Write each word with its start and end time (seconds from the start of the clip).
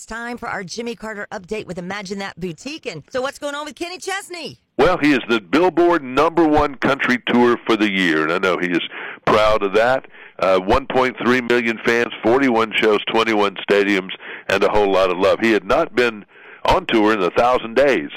It's 0.00 0.06
time 0.06 0.38
for 0.38 0.48
our 0.48 0.64
Jimmy 0.64 0.94
Carter 0.94 1.26
update 1.30 1.66
with 1.66 1.76
Imagine 1.76 2.20
That 2.20 2.40
Boutique. 2.40 2.86
And 2.86 3.02
so, 3.10 3.20
what's 3.20 3.38
going 3.38 3.54
on 3.54 3.66
with 3.66 3.74
Kenny 3.74 3.98
Chesney? 3.98 4.56
Well, 4.78 4.96
he 4.96 5.12
is 5.12 5.20
the 5.28 5.42
Billboard 5.42 6.02
number 6.02 6.48
one 6.48 6.76
country 6.76 7.18
tour 7.26 7.58
for 7.66 7.76
the 7.76 7.92
year, 7.92 8.22
and 8.22 8.32
I 8.32 8.38
know 8.38 8.56
he 8.56 8.70
is 8.70 8.80
proud 9.26 9.62
of 9.62 9.74
that. 9.74 10.06
Uh, 10.38 10.58
1.3 10.60 11.50
million 11.50 11.78
fans, 11.84 12.14
41 12.24 12.72
shows, 12.76 13.00
21 13.12 13.56
stadiums, 13.56 14.12
and 14.48 14.64
a 14.64 14.70
whole 14.70 14.90
lot 14.90 15.10
of 15.10 15.18
love. 15.18 15.40
He 15.42 15.52
had 15.52 15.64
not 15.64 15.94
been 15.94 16.24
on 16.64 16.86
tour 16.86 17.12
in 17.12 17.20
a 17.20 17.30
thousand 17.32 17.76
days, 17.76 18.08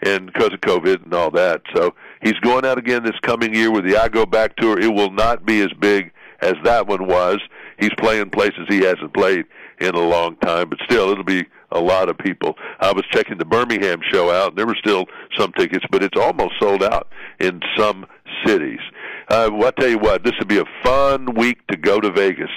and 0.00 0.26
because 0.26 0.52
of 0.52 0.60
COVID 0.62 1.04
and 1.04 1.14
all 1.14 1.30
that, 1.30 1.62
so 1.72 1.94
he's 2.20 2.40
going 2.40 2.64
out 2.64 2.78
again 2.78 3.04
this 3.04 3.20
coming 3.22 3.54
year 3.54 3.70
with 3.70 3.84
the 3.84 3.96
I 3.96 4.08
Go 4.08 4.26
Back 4.26 4.56
tour. 4.56 4.76
It 4.80 4.92
will 4.92 5.12
not 5.12 5.46
be 5.46 5.60
as 5.60 5.70
big 5.78 6.10
as 6.40 6.54
that 6.64 6.88
one 6.88 7.06
was. 7.06 7.38
He's 7.78 7.92
playing 7.98 8.30
places 8.30 8.66
he 8.68 8.80
hasn't 8.80 9.14
played 9.14 9.44
in 9.80 9.94
a 9.94 10.00
long 10.00 10.36
time, 10.36 10.68
but 10.68 10.78
still, 10.84 11.10
it'll 11.10 11.24
be 11.24 11.44
a 11.70 11.80
lot 11.80 12.08
of 12.08 12.18
people. 12.18 12.56
I 12.80 12.92
was 12.92 13.04
checking 13.12 13.38
the 13.38 13.44
Birmingham 13.44 14.00
show 14.10 14.30
out, 14.30 14.50
and 14.50 14.58
there 14.58 14.66
were 14.66 14.76
still 14.78 15.06
some 15.36 15.52
tickets, 15.52 15.84
but 15.90 16.02
it's 16.02 16.18
almost 16.18 16.54
sold 16.60 16.82
out 16.82 17.08
in 17.40 17.60
some 17.76 18.06
cities. 18.44 18.80
Uh, 19.28 19.50
well, 19.52 19.68
I 19.68 19.80
tell 19.80 19.90
you 19.90 19.98
what, 19.98 20.24
this 20.24 20.32
would 20.38 20.48
be 20.48 20.58
a 20.58 20.64
fun 20.82 21.34
week 21.34 21.66
to 21.68 21.76
go 21.76 22.00
to 22.00 22.10
Vegas. 22.10 22.50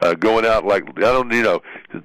Uh, 0.00 0.14
going 0.14 0.44
out 0.44 0.66
like 0.66 0.82
I 0.98 1.00
don't, 1.00 1.32
you 1.32 1.42
know, 1.42 1.62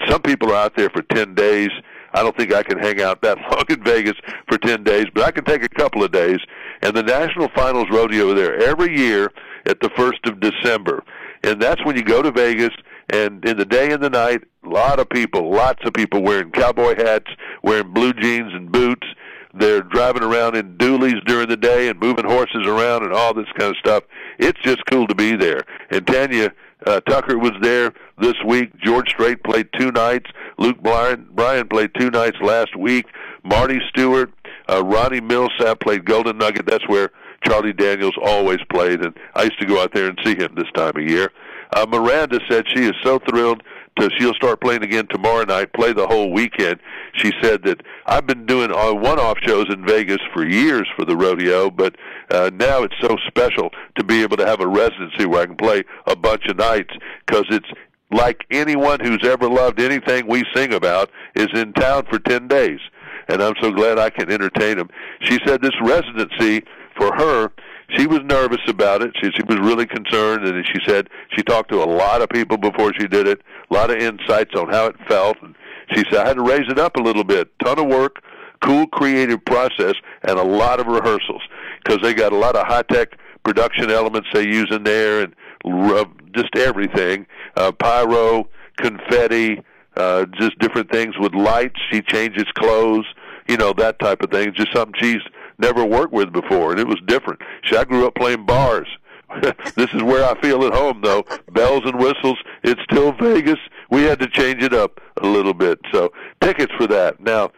some 0.07 0.21
people 0.21 0.51
are 0.51 0.55
out 0.55 0.75
there 0.77 0.89
for 0.89 1.01
ten 1.01 1.33
days. 1.33 1.69
I 2.13 2.23
don't 2.23 2.35
think 2.35 2.53
I 2.53 2.63
can 2.63 2.79
hang 2.79 3.01
out 3.01 3.21
that 3.21 3.37
long 3.51 3.65
in 3.69 3.83
Vegas 3.83 4.15
for 4.47 4.57
10 4.57 4.83
days, 4.83 5.05
but 5.13 5.23
I 5.23 5.31
can 5.31 5.43
take 5.43 5.63
a 5.63 5.69
couple 5.69 6.03
of 6.03 6.11
days. 6.11 6.39
And 6.81 6.95
the 6.95 7.03
National 7.03 7.49
Finals 7.55 7.87
Rodeo 7.91 8.33
there 8.33 8.57
every 8.61 8.97
year 8.97 9.31
at 9.65 9.79
the 9.81 9.89
1st 9.89 10.31
of 10.31 10.39
December. 10.39 11.03
And 11.43 11.61
that's 11.61 11.83
when 11.85 11.95
you 11.95 12.03
go 12.03 12.21
to 12.21 12.31
Vegas 12.31 12.71
and 13.09 13.43
in 13.45 13.57
the 13.57 13.65
day 13.65 13.91
and 13.91 14.03
the 14.03 14.09
night, 14.09 14.43
a 14.63 14.69
lot 14.69 14.99
of 14.99 15.09
people, 15.09 15.51
lots 15.51 15.83
of 15.85 15.93
people 15.93 16.21
wearing 16.21 16.51
cowboy 16.51 16.95
hats, 16.95 17.31
wearing 17.63 17.91
blue 17.91 18.13
jeans 18.13 18.53
and 18.53 18.71
boots. 18.71 19.07
They're 19.53 19.81
driving 19.81 20.21
around 20.21 20.55
in 20.55 20.77
dualies 20.77 21.23
during 21.25 21.49
the 21.49 21.57
day 21.57 21.89
and 21.89 21.99
moving 21.99 22.25
horses 22.25 22.67
around 22.67 23.03
and 23.03 23.13
all 23.13 23.33
this 23.33 23.47
kind 23.57 23.71
of 23.71 23.77
stuff. 23.77 24.03
It's 24.37 24.59
just 24.61 24.85
cool 24.85 25.07
to 25.07 25.15
be 25.15 25.35
there. 25.35 25.63
And 25.89 26.05
Tanya 26.05 26.53
uh, 26.85 26.99
Tucker 27.01 27.37
was 27.37 27.53
there 27.61 27.93
this 28.19 28.35
week. 28.45 28.77
George 28.79 29.09
Strait 29.09 29.43
played 29.43 29.69
two 29.77 29.91
nights. 29.91 30.29
Luke 30.59 30.77
Bryan, 30.81 31.67
played 31.67 31.91
two 31.99 32.11
nights 32.11 32.37
last 32.41 32.75
week. 32.75 33.07
Marty 33.43 33.79
Stuart, 33.89 34.31
uh, 34.69 34.83
Ronnie 34.85 35.21
Milsap 35.21 35.79
played 35.79 36.05
Golden 36.05 36.37
Nugget. 36.37 36.67
That's 36.67 36.87
where 36.87 37.09
Charlie 37.43 37.73
Daniels 37.73 38.15
always 38.21 38.59
played, 38.71 39.03
and 39.03 39.15
I 39.35 39.43
used 39.43 39.59
to 39.59 39.65
go 39.65 39.81
out 39.81 39.93
there 39.93 40.07
and 40.07 40.19
see 40.23 40.35
him 40.35 40.53
this 40.55 40.69
time 40.75 40.95
of 40.95 41.03
year. 41.03 41.31
Uh, 41.71 41.85
Miranda 41.87 42.39
said 42.49 42.65
she 42.73 42.85
is 42.85 42.93
so 43.03 43.19
thrilled 43.29 43.63
to 43.99 44.09
she'll 44.17 44.33
start 44.33 44.61
playing 44.61 44.83
again 44.83 45.07
tomorrow 45.07 45.43
night, 45.43 45.73
play 45.73 45.93
the 45.93 46.07
whole 46.07 46.31
weekend. 46.31 46.79
She 47.13 47.31
said 47.41 47.63
that 47.63 47.81
I've 48.05 48.25
been 48.25 48.45
doing 48.45 48.71
uh, 48.71 48.93
one-off 48.93 49.37
shows 49.45 49.65
in 49.69 49.85
Vegas 49.85 50.19
for 50.33 50.47
years 50.47 50.87
for 50.95 51.05
the 51.05 51.15
rodeo, 51.15 51.69
but 51.69 51.95
uh, 52.31 52.49
now 52.53 52.83
it's 52.83 52.95
so 53.01 53.17
special 53.27 53.71
to 53.97 54.03
be 54.03 54.21
able 54.21 54.37
to 54.37 54.45
have 54.45 54.61
a 54.61 54.67
residency 54.67 55.25
where 55.25 55.41
I 55.41 55.45
can 55.45 55.55
play 55.55 55.83
a 56.07 56.15
bunch 56.15 56.45
of 56.47 56.57
nights 56.57 56.93
because 57.25 57.45
it's 57.49 57.69
like 58.11 58.45
anyone 58.49 58.99
who's 58.99 59.23
ever 59.23 59.47
loved 59.47 59.79
anything 59.79 60.27
we 60.27 60.43
sing 60.55 60.73
about 60.73 61.11
is 61.35 61.47
in 61.53 61.73
town 61.73 62.05
for 62.09 62.19
10 62.19 62.47
days. 62.47 62.79
And 63.27 63.43
I'm 63.43 63.53
so 63.61 63.71
glad 63.71 63.99
I 63.99 64.09
can 64.09 64.31
entertain 64.31 64.77
them. 64.77 64.89
She 65.21 65.37
said 65.45 65.61
this 65.61 65.75
residency 65.81 66.63
for 66.99 67.15
her 67.15 67.51
she 67.97 68.05
was 68.05 68.19
nervous 68.23 68.61
about 68.67 69.01
it. 69.01 69.11
She, 69.21 69.31
she 69.31 69.43
was 69.47 69.57
really 69.59 69.87
concerned, 69.87 70.45
and 70.45 70.65
she 70.65 70.79
said 70.85 71.09
she 71.35 71.43
talked 71.43 71.71
to 71.71 71.81
a 71.81 71.85
lot 71.85 72.21
of 72.21 72.29
people 72.29 72.57
before 72.57 72.93
she 72.99 73.07
did 73.07 73.27
it, 73.27 73.41
a 73.69 73.73
lot 73.73 73.89
of 73.89 73.97
insights 73.97 74.53
on 74.55 74.69
how 74.69 74.87
it 74.87 74.95
felt. 75.07 75.37
And 75.41 75.55
she 75.95 76.03
said 76.09 76.19
I 76.19 76.27
had 76.27 76.37
to 76.37 76.43
raise 76.43 76.69
it 76.69 76.77
up 76.77 76.97
a 76.97 77.01
little 77.01 77.23
bit. 77.23 77.49
Ton 77.63 77.79
of 77.79 77.87
work, 77.87 78.17
cool 78.61 78.85
creative 78.87 79.43
process, 79.45 79.95
and 80.23 80.37
a 80.37 80.43
lot 80.43 80.79
of 80.79 80.87
rehearsals 80.87 81.41
because 81.83 81.99
they 82.01 82.13
got 82.13 82.31
a 82.31 82.37
lot 82.37 82.55
of 82.55 82.67
high 82.67 82.83
tech 82.83 83.17
production 83.43 83.89
elements 83.89 84.27
they 84.33 84.45
use 84.45 84.67
in 84.71 84.83
there, 84.83 85.21
and 85.23 85.35
uh, 85.65 86.05
just 86.35 86.55
everything, 86.55 87.25
uh, 87.55 87.71
pyro, 87.71 88.47
confetti, 88.77 89.63
uh, 89.97 90.25
just 90.39 90.57
different 90.59 90.91
things 90.91 91.17
with 91.17 91.33
lights. 91.33 91.79
She 91.91 92.01
changes 92.01 92.45
clothes, 92.53 93.05
you 93.47 93.57
know 93.57 93.73
that 93.73 93.97
type 93.97 94.21
of 94.21 94.29
thing. 94.29 94.53
Just 94.53 94.71
something 94.75 94.93
she's 95.01 95.21
never 95.59 95.85
worked 95.85 96.13
with 96.13 96.31
before, 96.31 96.71
and 96.71 96.79
it 96.79 96.87
was 96.87 96.99
different. 97.05 97.41
See, 97.69 97.75
I 97.75 97.83
grew 97.83 98.07
up 98.07 98.15
playing 98.15 98.45
bars. 98.45 98.87
this 99.75 99.93
is 99.93 100.01
where 100.01 100.25
I 100.25 100.39
feel 100.41 100.65
at 100.65 100.73
home, 100.73 101.01
though. 101.03 101.23
Bells 101.51 101.83
and 101.85 101.99
whistles. 101.99 102.37
It's 102.63 102.81
still 102.89 103.11
Vegas. 103.11 103.59
We 103.91 104.03
had 104.03 104.19
to 104.19 104.27
change 104.27 104.63
it 104.63 104.73
up 104.73 104.99
a 105.21 105.27
little 105.27 105.53
bit. 105.53 105.79
So 105.91 106.11
tickets 106.41 106.73
for 106.77 106.87
that. 106.87 107.19
Now, 107.19 107.51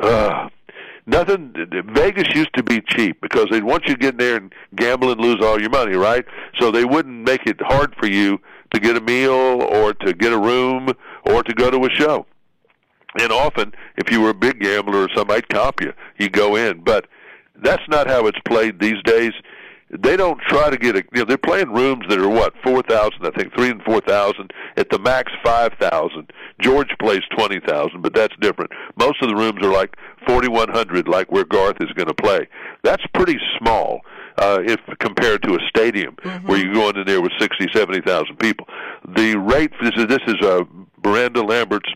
uh, 0.00 0.48
nothing. 1.06 1.52
Vegas 1.94 2.32
used 2.34 2.54
to 2.54 2.62
be 2.62 2.80
cheap 2.80 3.20
because 3.20 3.46
they'd 3.50 3.64
want 3.64 3.86
you 3.86 3.94
to 3.94 4.00
get 4.00 4.14
in 4.14 4.18
there 4.18 4.36
and 4.36 4.54
gamble 4.76 5.10
and 5.10 5.20
lose 5.20 5.38
all 5.42 5.60
your 5.60 5.70
money, 5.70 5.96
right? 5.96 6.24
So 6.60 6.70
they 6.70 6.84
wouldn't 6.84 7.24
make 7.24 7.46
it 7.46 7.60
hard 7.60 7.94
for 7.98 8.06
you 8.06 8.38
to 8.72 8.80
get 8.80 8.96
a 8.96 9.00
meal 9.00 9.32
or 9.32 9.94
to 9.94 10.12
get 10.12 10.32
a 10.32 10.38
room 10.38 10.90
or 11.26 11.42
to 11.42 11.54
go 11.54 11.70
to 11.70 11.84
a 11.86 11.90
show. 11.90 12.26
And 13.20 13.30
often, 13.30 13.72
if 13.96 14.10
you 14.10 14.20
were 14.20 14.30
a 14.30 14.34
big 14.34 14.60
gambler 14.60 15.04
or 15.04 15.08
somebody'd 15.14 15.48
comp 15.48 15.80
you, 15.80 15.92
you 16.18 16.28
go 16.28 16.56
in. 16.56 16.80
But 16.80 17.06
that's 17.62 17.82
not 17.88 18.08
how 18.08 18.26
it's 18.26 18.38
played 18.44 18.80
these 18.80 19.02
days. 19.04 19.32
They 19.90 20.16
don't 20.16 20.40
try 20.48 20.70
to 20.70 20.76
get 20.76 20.96
a. 20.96 21.04
You 21.12 21.20
know, 21.20 21.24
they're 21.24 21.38
playing 21.38 21.72
rooms 21.72 22.04
that 22.08 22.18
are 22.18 22.28
what 22.28 22.54
four 22.64 22.82
thousand, 22.82 23.24
I 23.24 23.30
think, 23.30 23.54
three 23.54 23.70
and 23.70 23.82
four 23.82 24.00
thousand. 24.00 24.52
At 24.76 24.90
the 24.90 24.98
max, 24.98 25.30
five 25.44 25.72
thousand. 25.80 26.32
George 26.60 26.88
plays 27.00 27.20
twenty 27.36 27.60
thousand, 27.60 28.02
but 28.02 28.14
that's 28.14 28.34
different. 28.40 28.72
Most 28.96 29.22
of 29.22 29.28
the 29.28 29.36
rooms 29.36 29.62
are 29.62 29.70
like 29.72 29.94
forty 30.26 30.48
one 30.48 30.70
hundred, 30.70 31.06
like 31.06 31.30
where 31.30 31.44
Garth 31.44 31.76
is 31.80 31.92
going 31.92 32.08
to 32.08 32.14
play. 32.14 32.48
That's 32.82 33.04
pretty 33.12 33.38
small 33.58 34.00
uh, 34.38 34.60
if 34.64 34.80
compared 34.98 35.42
to 35.44 35.54
a 35.54 35.58
stadium 35.68 36.16
mm-hmm. 36.16 36.48
where 36.48 36.58
you're 36.58 36.74
going 36.74 36.96
in 36.96 37.06
there 37.06 37.20
with 37.20 37.32
sixty, 37.38 37.66
seventy 37.72 38.00
thousand 38.00 38.36
people. 38.38 38.66
The 39.16 39.36
rate 39.36 39.70
this 39.80 39.94
is 39.96 40.06
this 40.06 40.22
is 40.26 40.40
uh, 40.42 40.64
Miranda 41.04 41.42
Lambert's 41.42 41.90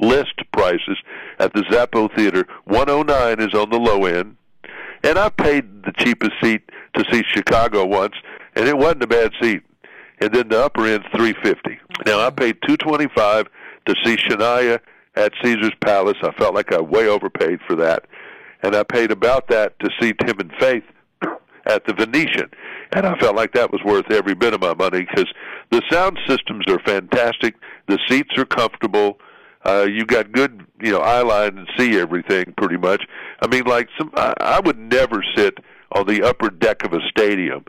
list 0.00 0.34
prices 0.52 0.98
at 1.38 1.52
the 1.52 1.62
Zappos 1.62 2.14
Theater. 2.16 2.46
109 2.64 3.40
is 3.46 3.54
on 3.54 3.70
the 3.70 3.78
low 3.78 4.06
end. 4.06 4.36
And 5.04 5.18
I 5.18 5.28
paid 5.28 5.84
the 5.84 5.92
cheapest 5.98 6.32
seat 6.42 6.62
to 6.96 7.04
see 7.12 7.22
Chicago 7.28 7.84
once, 7.84 8.14
and 8.56 8.66
it 8.66 8.76
wasn't 8.76 9.02
a 9.02 9.06
bad 9.06 9.32
seat. 9.40 9.62
And 10.20 10.32
then 10.32 10.48
the 10.48 10.64
upper 10.64 10.86
end's 10.86 11.06
350. 11.14 11.78
Now 12.06 12.20
I 12.20 12.30
paid 12.30 12.56
225 12.66 13.46
to 13.86 13.94
see 14.02 14.16
Shania 14.16 14.80
at 15.14 15.32
Caesar's 15.42 15.74
Palace. 15.84 16.16
I 16.22 16.32
felt 16.32 16.54
like 16.54 16.72
I 16.72 16.80
way 16.80 17.06
overpaid 17.06 17.60
for 17.66 17.76
that. 17.76 18.06
And 18.62 18.74
I 18.74 18.82
paid 18.82 19.10
about 19.10 19.48
that 19.48 19.78
to 19.80 19.90
see 20.00 20.14
Tim 20.14 20.40
and 20.40 20.52
Faith 20.58 20.84
at 21.66 21.84
the 21.86 21.92
Venetian. 21.92 22.50
And 22.92 23.06
I 23.06 23.18
felt 23.18 23.36
like 23.36 23.52
that 23.52 23.72
was 23.72 23.82
worth 23.84 24.10
every 24.10 24.34
bit 24.34 24.54
of 24.54 24.62
my 24.62 24.72
money 24.72 25.00
because 25.00 25.30
the 25.70 25.82
sound 25.90 26.18
systems 26.26 26.64
are 26.68 26.78
fantastic. 26.78 27.56
The 27.88 27.98
seats 28.08 28.38
are 28.38 28.46
comfortable 28.46 29.18
uh, 29.66 29.86
you 29.88 30.04
got 30.04 30.32
good, 30.32 30.66
you 30.82 30.92
know, 30.92 31.00
eye 31.00 31.22
line 31.22 31.58
and 31.58 31.68
see 31.78 31.98
everything 31.98 32.52
pretty 32.56 32.76
much. 32.76 33.02
I 33.40 33.46
mean, 33.46 33.64
like 33.64 33.88
some, 33.98 34.10
I, 34.16 34.34
I 34.40 34.60
would 34.60 34.78
never 34.78 35.24
sit 35.36 35.58
on 35.92 36.06
the 36.06 36.22
upper 36.22 36.50
deck 36.50 36.84
of 36.84 36.92
a 36.92 37.00
stadium 37.08 37.64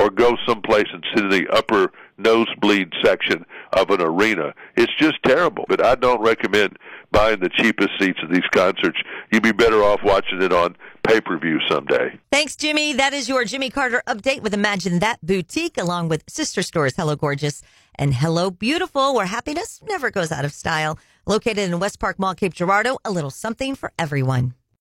or 0.00 0.10
go 0.10 0.36
someplace 0.46 0.86
and 0.92 1.04
sit 1.14 1.24
in 1.24 1.30
the 1.30 1.48
upper 1.50 1.92
nosebleed 2.16 2.92
section 3.02 3.44
of 3.74 3.90
an 3.90 4.00
arena. 4.00 4.54
It's 4.76 4.92
just 4.98 5.22
terrible. 5.24 5.64
But 5.68 5.84
I 5.84 5.94
don't 5.94 6.20
recommend 6.22 6.76
buying 7.12 7.40
the 7.40 7.50
cheapest 7.50 7.90
seats 7.98 8.18
at 8.22 8.30
these 8.30 8.46
concerts. 8.54 8.98
You'd 9.30 9.42
be 9.42 9.52
better 9.52 9.82
off 9.82 10.00
watching 10.02 10.42
it 10.42 10.52
on 10.52 10.76
pay 11.02 11.20
per 11.20 11.38
view 11.38 11.58
someday. 11.68 12.18
Thanks, 12.32 12.56
Jimmy. 12.56 12.92
That 12.92 13.12
is 13.12 13.28
your 13.28 13.44
Jimmy 13.44 13.70
Carter 13.70 14.02
update 14.06 14.42
with 14.42 14.54
Imagine 14.54 15.00
That 15.00 15.24
Boutique, 15.24 15.78
along 15.78 16.08
with 16.08 16.24
sister 16.28 16.62
stores 16.62 16.94
Hello 16.96 17.16
Gorgeous 17.16 17.62
and 17.94 18.14
Hello 18.14 18.50
Beautiful, 18.50 19.14
where 19.14 19.26
happiness 19.26 19.80
never 19.86 20.10
goes 20.10 20.32
out 20.32 20.44
of 20.44 20.52
style. 20.52 20.98
Located 21.26 21.58
in 21.58 21.78
West 21.78 22.00
Park 22.00 22.18
Mall, 22.18 22.34
Cape 22.34 22.54
Girardeau, 22.54 22.98
a 23.04 23.10
little 23.10 23.30
something 23.30 23.74
for 23.74 23.92
everyone. 23.98 24.54